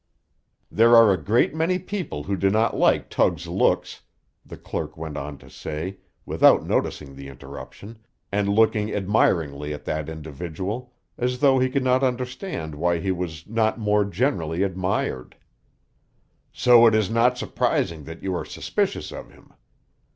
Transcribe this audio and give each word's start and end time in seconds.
"There 0.71 0.95
are 0.95 1.13
a 1.13 1.23
great 1.23 1.53
many 1.53 1.77
people 1.77 2.23
who 2.23 2.35
do 2.35 2.49
not 2.49 2.75
like 2.75 3.07
Tug's 3.07 3.45
looks," 3.47 4.01
the 4.43 4.57
clerk 4.57 4.97
went 4.97 5.15
on 5.15 5.37
to 5.37 5.47
say, 5.47 5.97
without 6.25 6.65
noticing 6.65 7.15
the 7.15 7.27
interruption, 7.27 7.99
and 8.31 8.49
looking 8.49 8.91
admiringly 8.91 9.75
at 9.75 9.85
that 9.85 10.09
individual, 10.09 10.91
as 11.19 11.37
though 11.37 11.59
he 11.59 11.69
could 11.69 11.83
not 11.83 12.01
understand 12.01 12.73
why 12.73 12.97
he 12.97 13.11
was 13.11 13.45
not 13.45 13.77
more 13.77 14.03
generally 14.03 14.63
admired; 14.63 15.35
"so 16.51 16.87
it 16.87 16.95
is 16.95 17.11
not 17.11 17.37
surprising 17.37 18.05
that 18.05 18.23
you 18.23 18.33
are 18.33 18.43
suspicious 18.43 19.11
of 19.11 19.29
him. 19.29 19.53